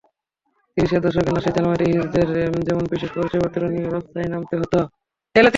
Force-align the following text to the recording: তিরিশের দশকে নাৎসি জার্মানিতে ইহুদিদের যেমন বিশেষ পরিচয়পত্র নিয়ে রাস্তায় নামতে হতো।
তিরিশের 0.77 1.01
দশকে 1.05 1.21
নাৎসি 1.27 1.49
জার্মানিতে 1.55 1.85
ইহুদিদের 1.87 2.27
যেমন 2.67 2.83
বিশেষ 2.93 3.09
পরিচয়পত্র 3.15 3.61
নিয়ে 3.73 3.87
রাস্তায় 3.87 4.29
নামতে 4.33 4.55
হতো। 4.61 4.79